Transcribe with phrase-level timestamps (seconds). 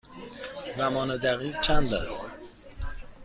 [0.75, 2.21] زمان دقیق چند است؟